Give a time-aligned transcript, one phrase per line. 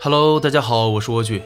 [0.00, 1.42] Hello，大家好，我是蜗苣。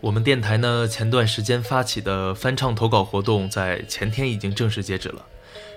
[0.00, 5.24] 我们电台呢，前段时间发起的翻唱投稿活动，在前天已经正式截止了。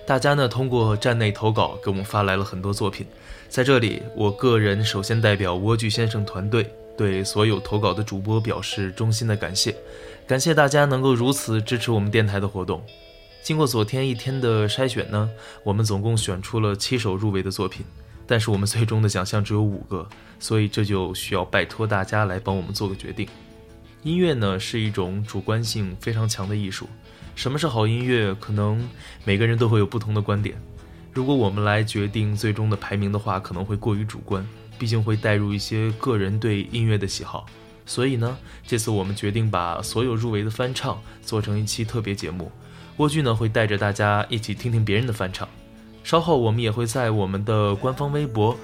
[0.08, 3.06] 大家呢，通过站内投稿给我们发来了很多作品。
[3.48, 9.76] 在这里，我个人首先代表蜗苣先生团队，对所有投稿的主播表示衷心的感谢。
[10.26, 12.82] 感谢大家能够如此支持我们电台的活动。
[13.44, 15.30] 经过昨天一天的筛选呢，
[15.64, 17.86] 我们总共选出了七首入围的作品。
[18.28, 20.08] 但是我们最终的奖项只有五个，
[20.40, 23.28] 所以这就需要拜托大家来帮我们做个决定。
[24.04, 26.88] 音乐呢是一种主观性非常强的艺术，
[27.36, 28.88] 什么是好音乐，可能
[29.24, 30.56] 每个人都会有不同的观点。
[31.12, 37.46] 如果我们来决定最终的排名的话，可能会过于主观，毕竟会带入一些个人对音乐的喜好。
[37.86, 42.52] 所以呢，这次我们决定把所有入围的翻唱做成一期特别节目，
[42.98, 45.48] 蜗苣呢会带着大家一起听听别人的翻唱。
[46.06, 48.56] 稍后我们也会在我们的官方微博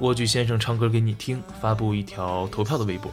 [0.00, 3.08] 蜗苣先生唱歌给你听发布一条投票的微博。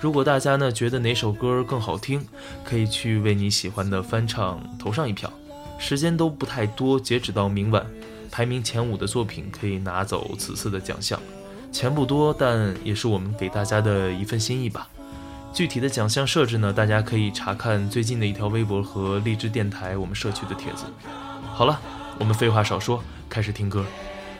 [0.00, 2.24] 如果大家呢觉得哪首歌更好听，
[2.62, 5.28] 可以去为你喜欢的翻唱投上一票。
[5.76, 7.84] 时间都不太多，截止到明晚，
[8.30, 11.18] 排名前五的作品可以拿走此次的奖项。
[11.72, 14.86] 钱不多，但也是我们给大家的一份心意吧。
[15.52, 20.84] 具体的奖项设置呢，大家可以查看最近的一条微博和荔枝电台我们社区的帖子。
[21.52, 21.80] 好了。
[22.18, 23.84] 我们废话少说，开始听歌。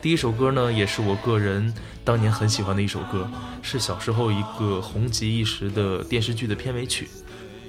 [0.00, 1.72] 第一首歌呢，也是我个人
[2.04, 3.28] 当年很喜欢的一首歌，
[3.62, 7.08] 是小时候一个红极一时的电视剧的片尾曲，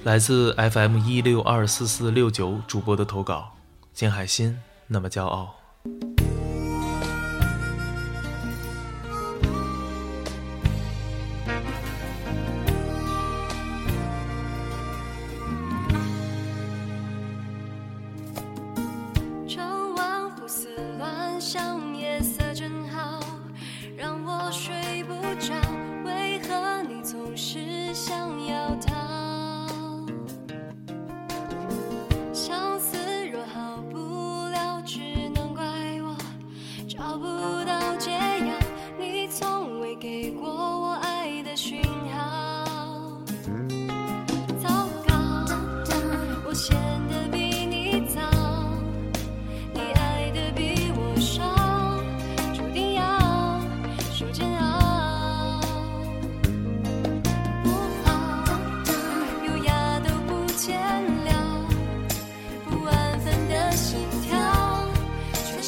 [0.03, 3.56] 来自 FM 一六二四四六九主播的投稿，
[3.94, 5.64] 金海心那么骄傲。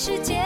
[0.08, 0.37] 世界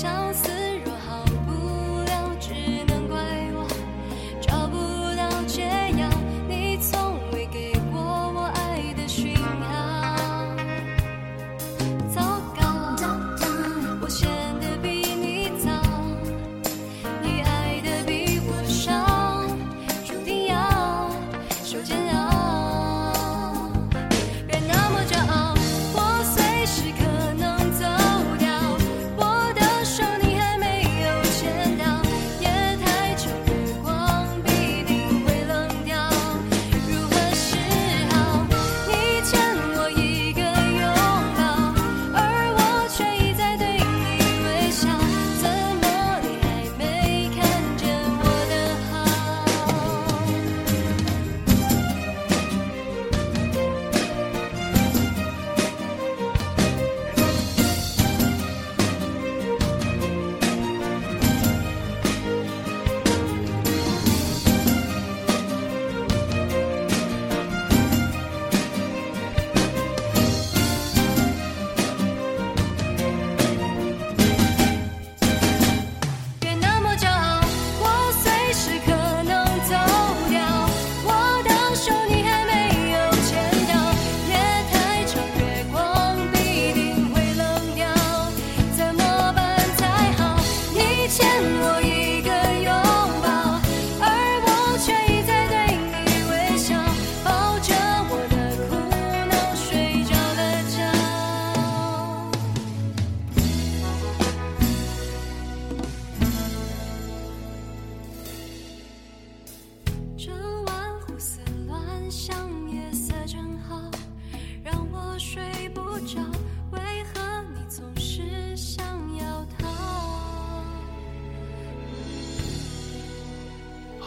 [0.00, 0.47] 潇洒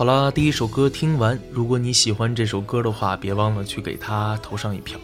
[0.02, 5.00] 好了，第一首歌听完，如果你喜欢这首歌的话，别忘了去给它投上一票。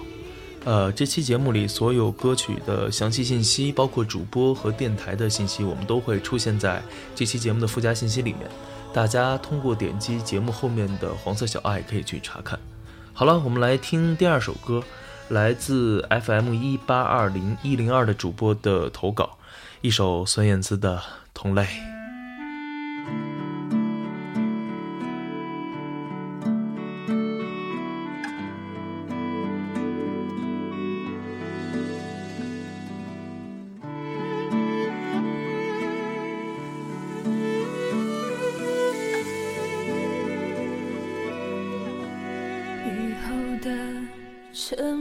[0.65, 6.81] 呃，这期节目里所有歌曲的详细信息，包括主播和电台的信息，我们都会出现在
[7.13, 8.49] 这期节目的附加信息里面。
[8.91, 12.59] 大家通过点击节目后面的黄色小爱可以去查看。
[13.13, 14.81] 好了，我们来听第二首歌，
[15.29, 19.37] 来自 FM 一八二零一零二的主播的投稿，
[19.81, 20.97] 一首孙燕姿的
[21.35, 21.61] 《同类》。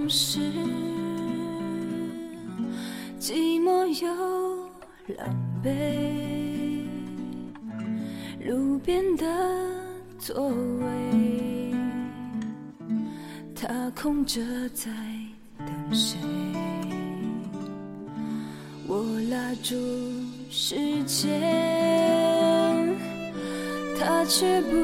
[0.08, 0.38] 是
[3.18, 4.08] 寂寞又
[5.16, 6.84] 狼狈
[8.44, 9.26] 路边的
[10.18, 11.74] 座位
[13.54, 14.40] 他空着
[14.74, 14.90] 在
[15.58, 16.18] 等谁？
[18.88, 19.74] 我拉住
[20.48, 21.40] 时间
[23.98, 24.76] 他却不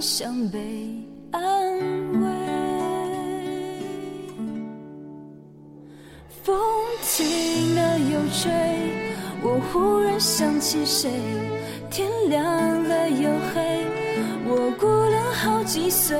[0.00, 0.58] 想被
[1.30, 1.40] 安
[2.20, 2.28] 慰？
[6.42, 6.56] 风
[7.02, 8.52] 停了又吹。
[9.42, 11.10] 我忽然想起谁，
[11.90, 13.84] 天亮了又黑，
[14.46, 16.16] 我孤了好几岁，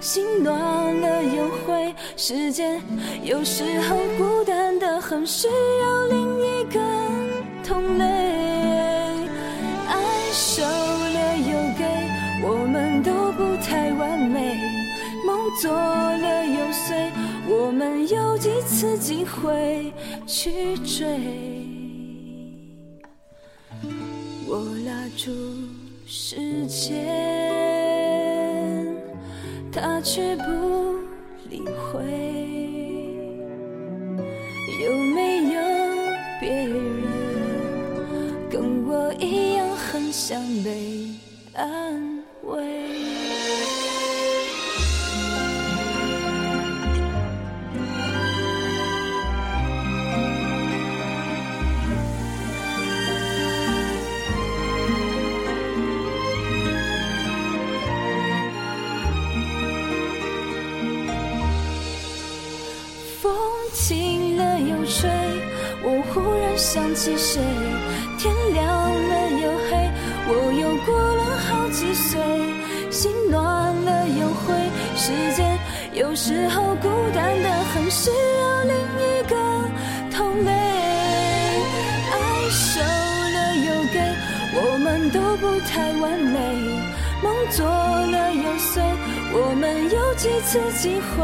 [0.00, 0.54] 心暖
[1.00, 1.94] 了又灰。
[2.16, 2.80] 时间
[3.22, 6.80] 有时候孤单的很，需要另一个
[7.64, 8.13] 同类。
[15.60, 17.10] 做了又碎，
[17.48, 19.92] 我们有几次机会
[20.26, 21.06] 去追？
[24.46, 25.30] 我拉住
[26.06, 26.94] 时间，
[29.72, 30.42] 他却不
[31.48, 32.02] 理会。
[34.82, 35.60] 有没有
[36.40, 36.74] 别人
[38.50, 41.08] 跟我一样很想被
[41.54, 43.33] 安慰？
[89.36, 91.18] 我们有几次机会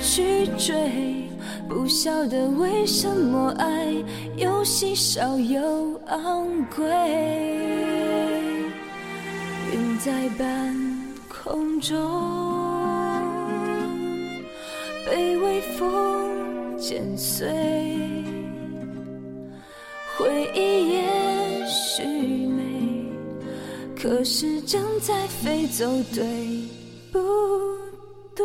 [0.00, 0.72] 去追？
[1.68, 3.92] 不晓得为什么爱
[4.36, 6.46] 又稀少又昂
[6.76, 6.84] 贵，
[9.72, 10.76] 云在半
[11.28, 11.98] 空中，
[15.06, 17.48] 被微风剪碎，
[20.16, 22.62] 回忆也许美，
[23.96, 26.22] 可是正在飞走，对。
[27.12, 27.18] 不
[28.34, 28.42] 对？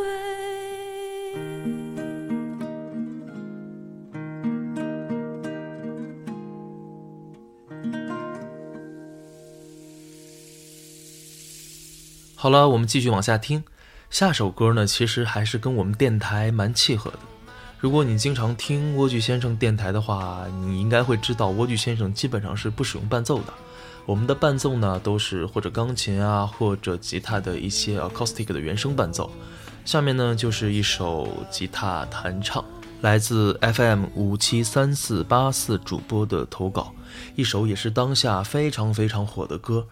[12.36, 13.64] 好了，我们继续往下听。
[14.10, 17.20] 下首歌呢，其实还是跟我们电台蛮契合的。
[17.80, 23.54] 如果你经常听蜗居先生电台的话，你应该会知道，蜗居先生基本上是不使用伴奏的。
[24.06, 29.30] 我们的伴奏呢，都是或者钢琴啊，或者吉他的一些 acoustic 的原声伴奏。
[29.86, 32.66] 下面呢，就是一首吉他弹唱，
[33.02, 36.92] 来自 FM 五七三四八四主播的投稿，
[37.36, 39.86] 一首也是当下非常非常火的歌，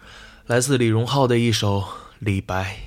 [0.46, 1.84] 来自李荣浩的一首。
[2.18, 2.78] 李白。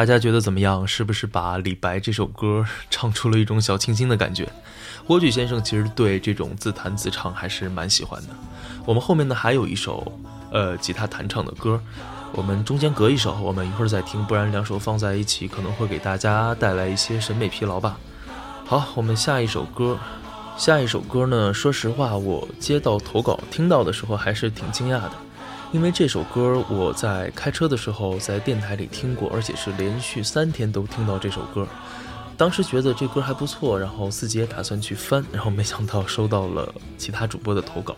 [0.00, 0.88] 大家觉得怎么样？
[0.88, 4.48] 是不是把李白这首歌唱出了一种小清新的感觉？
[5.06, 8.28] 莴苣先生其实对这种自弹自唱还是蛮喜欢的。
[8.86, 10.10] 我们后面呢还有一首，
[10.50, 11.78] 呃，吉他弹唱的歌，
[12.32, 17.98] 我们中间隔一首，我们一会儿再听，不然两首放在一起可能会给大家带来一些审美疲劳吧。
[18.64, 19.98] 好，我们下一首歌，
[20.56, 25.12] 下一首歌呢，说实话，我接到投稿听到的时候还是挺惊讶的。
[25.72, 31.66] 因为这首歌我在开车的时候在电台里听过，而且是连续三天都听到这首歌。
[32.36, 37.94] 当时觉得这歌还不错，然后自己也打算去翻，然后没想到收到了其他主播的投稿。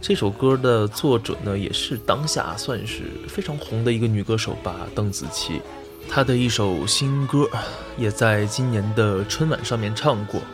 [0.00, 5.60] 这首歌的作者呢，也是当下算是非常红的一个女歌手吧，邓紫棋。
[6.08, 7.48] 她的一首新歌
[7.98, 10.40] 也在今年的春晚上面唱过，《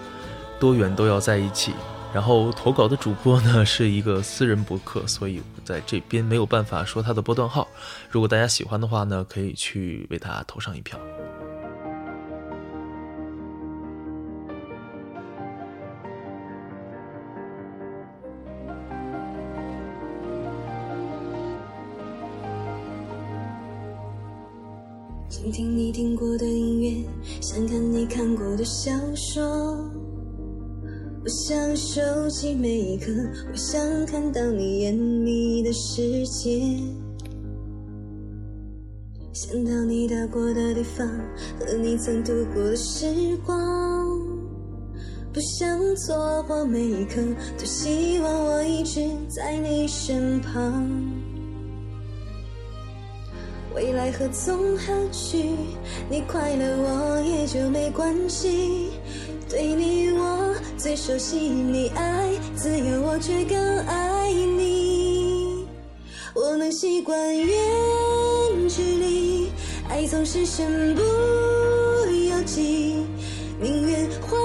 [0.58, 1.72] 多远都要在一起》。
[2.12, 7.66] 然后投稿的主播呢是一个私人博客，所以在这边没有办法说他的波段号。
[8.10, 10.98] 如果大家喜欢的话呢，可以去为他投上一票。
[25.28, 27.08] 想听你听过的音乐，
[27.40, 29.89] 想看你看过的小说。
[31.30, 33.12] 我想收起每一刻，
[33.52, 36.60] 我想看到你眼里的世界，
[39.32, 41.06] 想到你到过的地方
[41.60, 43.06] 和你曾度过的时
[43.46, 43.56] 光，
[45.32, 47.22] 不想错过每一刻，
[47.56, 50.84] 多希望我一直在你身旁。
[53.72, 55.50] 未来何从何去？
[56.10, 58.88] 你快乐我也就没关系。
[59.48, 60.49] 对你我
[60.82, 65.66] 最熟悉，你爱自由，我却更爱你。
[66.34, 67.54] 我能习惯远
[68.66, 69.52] 距离，
[69.90, 73.04] 爱总是身不由己，
[73.60, 74.40] 宁愿换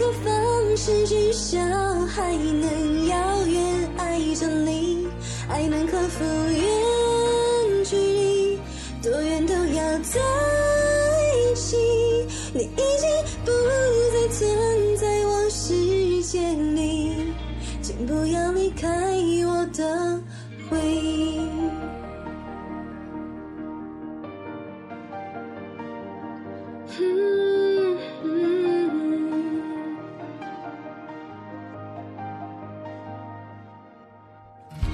[0.00, 1.58] 个方式，至少
[2.06, 3.62] 还能遥远
[3.98, 5.06] 爱着你，
[5.50, 8.58] 爱能克服远距离，
[9.02, 10.18] 多远都要在
[18.24, 18.88] 不要离开
[19.46, 20.18] 我的
[20.70, 21.40] 回忆。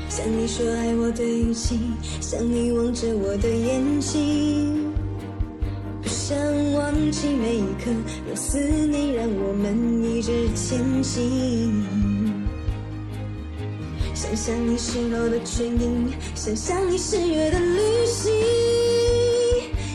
[0.09, 1.79] 像你说爱我的语气，
[2.21, 4.93] 像你望着我的眼睛。
[6.03, 6.37] 不想
[6.73, 7.93] 忘记每一刻，
[8.27, 12.00] 用思念让我们一直前进。
[14.21, 18.31] 想象你失落的唇印，想象你失约的旅行，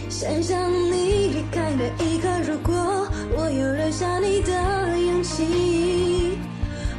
[0.10, 4.52] 想象你离开的一刻，如果我有留下你的
[4.98, 6.40] 勇气，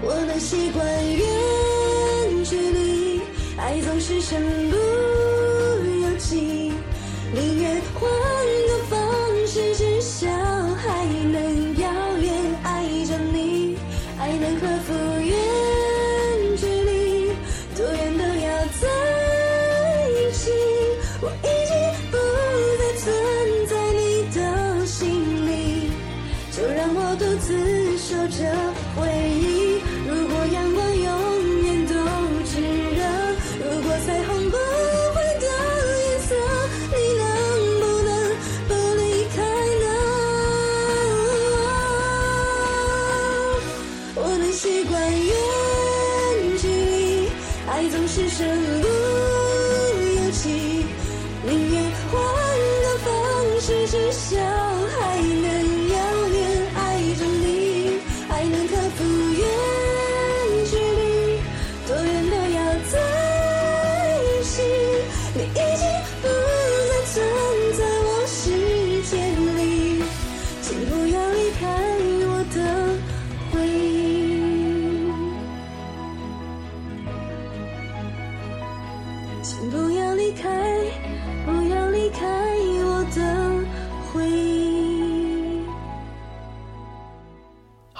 [0.03, 3.21] 我能习惯远距离，
[3.59, 4.41] 爱总是身
[4.71, 6.66] 不由己，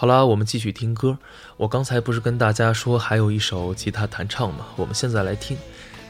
[0.07, 1.19] 好啦，我们继续听歌。
[1.57, 4.69] 我刚才不是跟大家说还有一首吉他弹唱吗？
[4.77, 5.59] 我们现在来听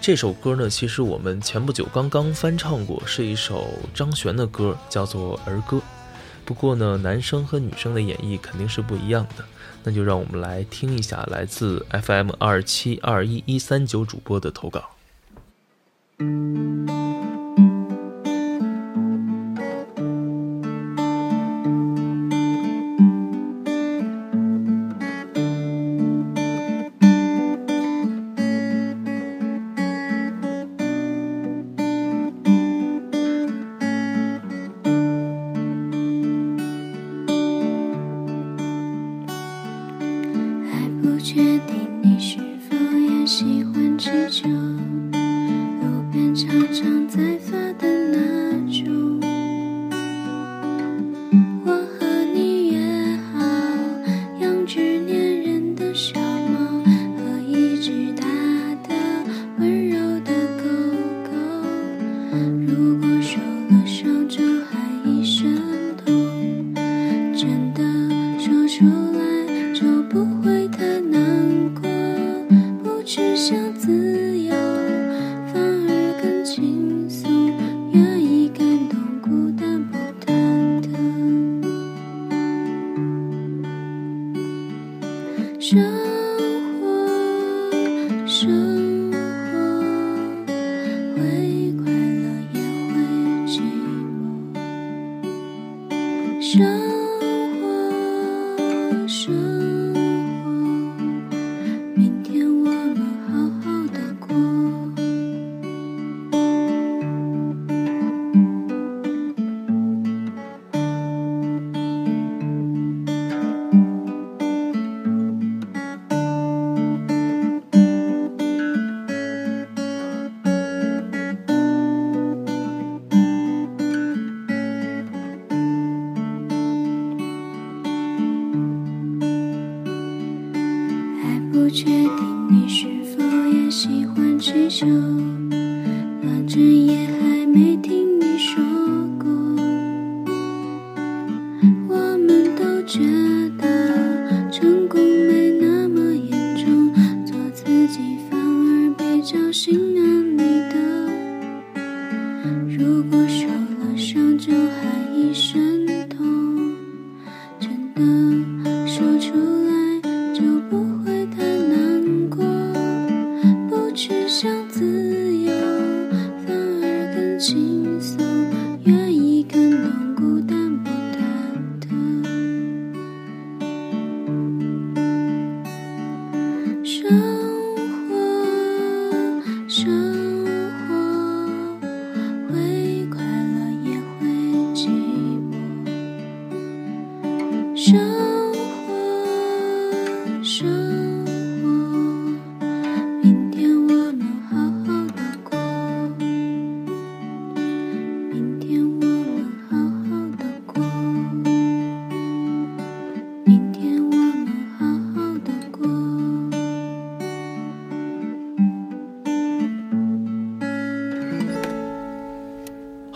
[0.02, 0.68] 这首歌呢。
[0.68, 5.78] 其实我们前不久刚刚翻唱过，是一首张悬的歌，叫做《儿歌》。
[6.44, 9.42] 不过呢，男生和女生的演绎肯定是不一样的。
[9.82, 14.90] 那就让我们来听一下来自 FM 二七二一一三九主播的投稿。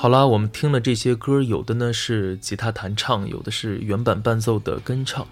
[0.01, 5.27] 好啦，我们听了这些歌，有的呢是吉他弹唱，有的是原版伴奏的跟唱。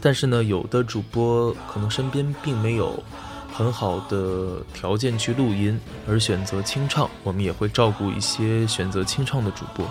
[0.00, 3.02] 但是呢，有的主播可能身边并没有
[3.52, 7.10] 很好的条件去录音，而选择清唱。
[7.24, 9.84] 我们也会照顾一些选择清唱的主播。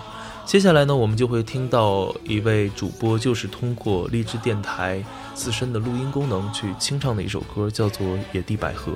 [0.46, 8.92] 接下来呢，我们就会听到一位主播就是通过荔枝电台自身的录音功能去清唱的一首歌，叫做《野地百合》。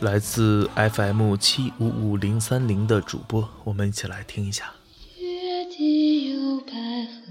[0.00, 4.74] 来自 FM 七五五零三零的主播，我们一起来听一下。
[5.18, 6.72] 月底有百
[7.06, 7.22] 合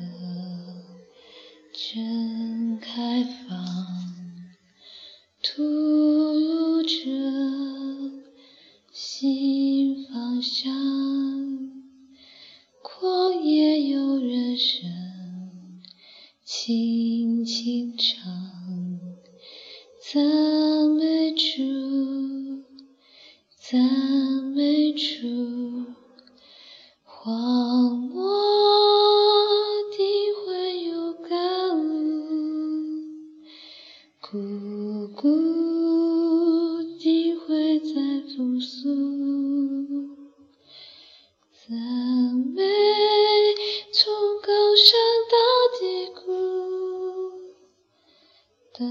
[1.72, 3.56] 正开放，
[5.44, 6.90] 吐露着
[8.92, 10.74] 新芳香。
[12.82, 14.90] 旷野有人声
[16.44, 19.00] 轻轻唱，
[20.12, 22.35] 赞美主。
[23.68, 23.82] 赞
[24.54, 25.86] 美主，
[27.04, 28.22] 荒漠
[29.90, 30.06] 定
[30.46, 31.88] 会有甘露，
[34.22, 35.24] 枯骨
[37.00, 38.94] 定会再复苏。
[41.68, 41.76] 赞
[42.54, 42.62] 美
[43.92, 44.94] 从高山
[45.32, 45.36] 到
[45.80, 46.30] 低谷，
[48.78, 48.86] 大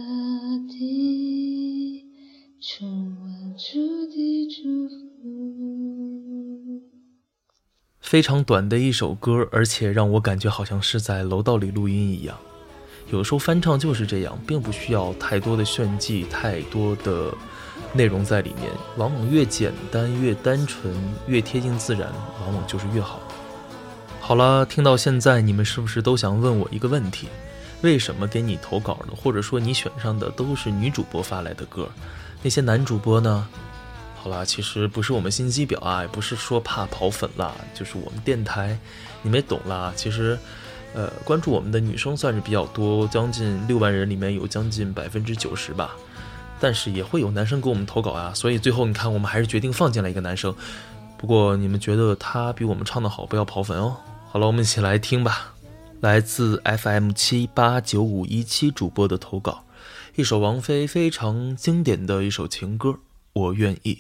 [0.69, 2.05] 地
[2.61, 3.14] 充满主的。
[8.01, 12.37] 非常短的一首歌，而且让我感觉好像是在楼道里录音一样。
[13.11, 17.33] 有时候翻唱就是这样，并不需要太多的炫技，太多的
[17.93, 18.71] 内容在里面。
[18.97, 20.93] 往往越简单、越单纯、
[21.29, 23.21] 越贴近自然，往往就是越好。
[24.21, 27.29] 好了，听到现在，你们是不是都想问我一个问题：
[27.83, 31.89] 为什么给你投稿的，或者说你选上的都是女主播发来的歌？
[32.45, 33.49] 那些男主播呢？
[34.23, 38.79] 好啦，其实不是我们心机婊啊，也不是说怕跑粉啦，就是我们电台，
[39.23, 39.91] 你们也懂啦。
[39.97, 40.39] 其实，
[40.93, 45.97] 呃，关注我们的女生算是比较多，将近六万人里面有将近百分之九十吧。
[46.61, 50.55] 但是也会有男生给我们投稿啊，所以最后你看，我们还是决定放进来一个男生。
[51.17, 53.97] 不过你们觉得他比我们唱的好，不要跑粉哦。
[54.31, 55.55] 好了，我们一起来听吧，
[56.01, 59.64] 来自 FM 七八九五一七主播的投稿，
[60.17, 63.01] 一首王菲非常经典的一首情歌，
[63.33, 63.99] 我愿意。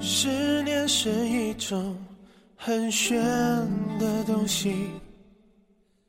[0.00, 1.94] 思念是一种
[2.56, 3.20] 很玄
[3.98, 4.86] 的东西，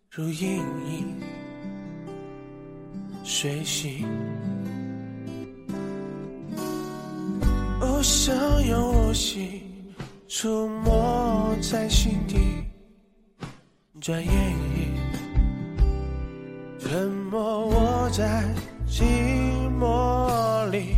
[0.10, 0.58] 如隐
[0.90, 1.33] 隐
[3.44, 4.08] 睡醒。
[7.82, 8.34] 我想
[8.66, 9.62] 用我心
[10.30, 12.38] 触摸在心底，
[14.00, 14.88] 转眼已
[16.80, 18.46] 沉默我在
[18.88, 19.04] 寂
[19.78, 20.96] 寞里，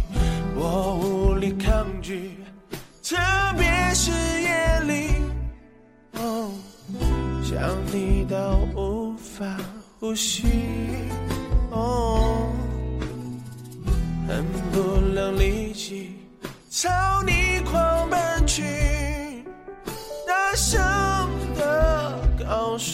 [0.55, 2.29] 我无力抗拒，
[3.01, 3.17] 特
[3.57, 4.11] 别是
[4.43, 5.09] 夜里。
[7.43, 9.57] 想你到无法
[9.99, 10.43] 呼吸，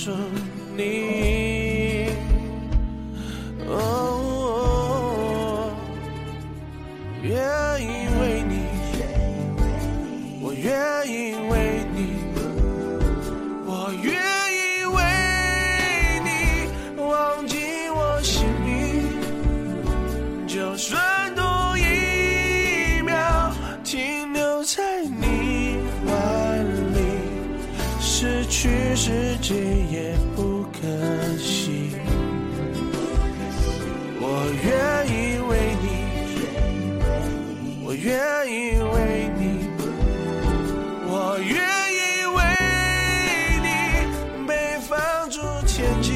[0.04, 0.12] 说
[0.76, 1.21] 你。
[38.44, 39.70] 愿意为你，
[41.06, 41.54] 我愿
[41.94, 42.02] 意
[42.36, 42.40] 为
[43.62, 43.68] 你
[44.48, 46.12] 被放逐天际，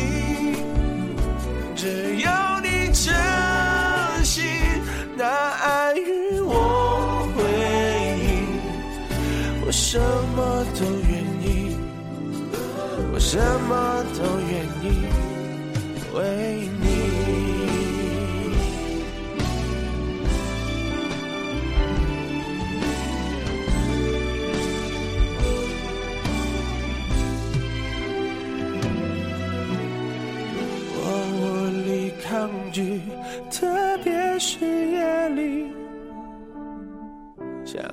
[1.76, 3.14] 只要你真
[4.24, 4.44] 心
[5.16, 7.44] 拿爱与我回
[8.26, 8.26] 应，
[9.68, 10.00] 我什
[10.36, 11.78] 么都愿意，
[13.14, 13.38] 我什
[13.70, 14.24] 么都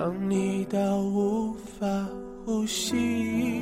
[0.03, 1.87] 想你到无法
[2.45, 3.61] 呼吸，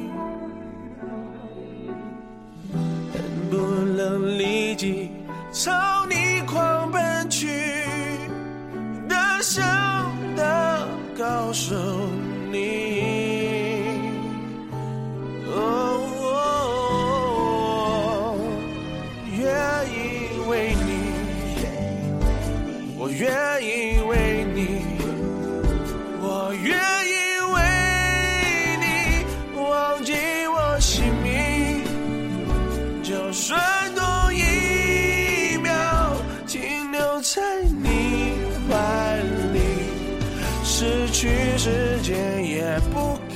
[3.13, 3.58] 恨不
[3.95, 5.12] 能立即
[5.51, 5.71] 朝
[6.08, 7.47] 你狂奔去，
[9.08, 9.63] 大声
[10.36, 11.75] 的告诉
[12.51, 12.58] 你。
[15.56, 15.60] 哦，
[19.38, 19.45] 愿
[19.93, 19.93] 意
[20.49, 20.89] 为你，
[22.97, 23.32] 我愿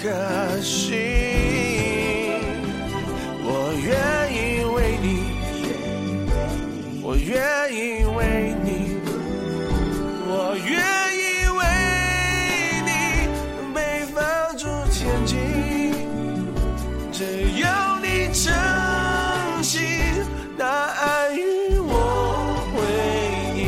[0.05, 0.93] 不可惜。
[3.43, 3.89] 我愿
[4.31, 5.05] 意为你，
[7.01, 7.33] 我愿
[7.73, 8.99] 意为你，
[10.27, 10.77] 我愿
[11.17, 11.59] 意为
[12.85, 12.89] 你
[13.73, 14.21] 被放
[14.55, 15.33] 逐天际，
[17.11, 18.53] 只要你真
[19.63, 19.81] 心
[20.55, 21.39] 拿爱与
[21.79, 22.77] 我回
[23.59, 23.63] 应，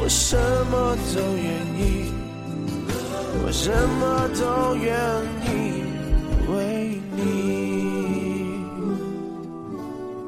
[0.00, 0.36] 我什
[0.70, 1.44] 么都愿
[1.76, 2.11] 意，
[3.44, 4.94] 我什么都愿
[5.44, 5.82] 意
[6.48, 7.20] 为你。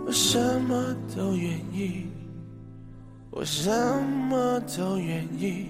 [0.04, 2.06] 我什么都愿意，
[3.30, 3.70] 我什
[4.28, 5.68] 么都愿意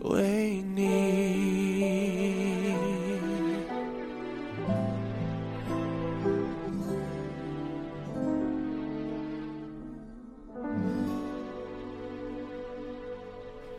[0.00, 2.65] 为你。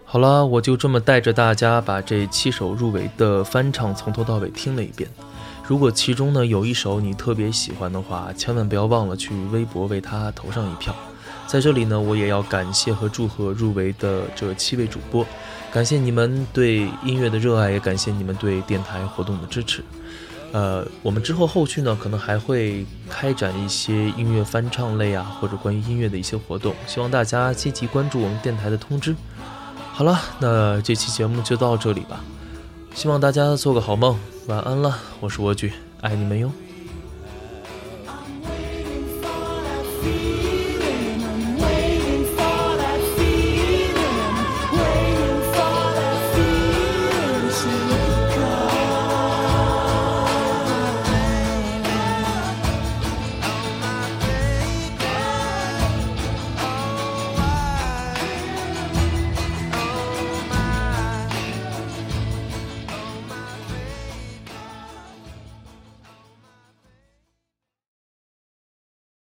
[0.10, 5.10] 好了，我就这么带着大家把这七首入围的翻唱从头到尾听了一遍。
[5.68, 10.96] 如果其中呢有一首你特别喜欢的话，千万不要忘了去微博为他投上一票。
[11.46, 15.26] 在这里呢，我也要感谢和祝贺入围的这七位主播，
[15.74, 19.84] 感谢你们对音乐的热爱，也感谢你们对电台活动的支持。
[20.54, 29.14] 呃，我们之后后续呢，可能还会开展一些音乐翻唱类啊，或者关于音乐的一些活动，希望大家积极关注我们电台的通知。
[29.98, 32.20] 好了，那这期节目就到这里吧，
[32.94, 36.52] 希望大家做个好梦，晚安了，我是蜗苣，爱你们哟。